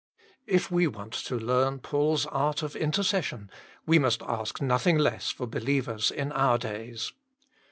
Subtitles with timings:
[0.47, 3.51] If we want to learn Paul s art of intercession,
[3.85, 7.13] we must ask nothing less for believers in our days.